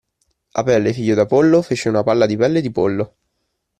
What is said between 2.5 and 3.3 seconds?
di pollo.